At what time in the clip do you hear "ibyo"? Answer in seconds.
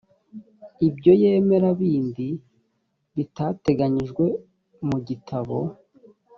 0.87-1.11